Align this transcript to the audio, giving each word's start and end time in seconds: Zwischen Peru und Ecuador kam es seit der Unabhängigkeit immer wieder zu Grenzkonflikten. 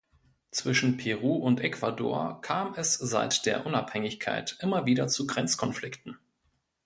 Zwischen 0.49 0.97
Peru 0.97 1.35
und 1.35 1.59
Ecuador 1.61 2.41
kam 2.41 2.73
es 2.73 2.95
seit 2.95 3.45
der 3.45 3.67
Unabhängigkeit 3.67 4.57
immer 4.59 4.87
wieder 4.87 5.07
zu 5.07 5.27
Grenzkonflikten. 5.27 6.17